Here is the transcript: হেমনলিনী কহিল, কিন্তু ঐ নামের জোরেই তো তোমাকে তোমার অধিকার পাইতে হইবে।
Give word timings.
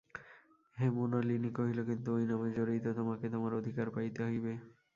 হেমনলিনী 0.77 1.49
কহিল, 1.57 1.79
কিন্তু 1.89 2.07
ঐ 2.11 2.19
নামের 2.29 2.51
জোরেই 2.53 2.79
তো 2.85 2.89
তোমাকে 2.99 3.25
তোমার 3.33 3.51
অধিকার 3.59 3.87
পাইতে 3.95 4.19
হইবে। 4.27 4.53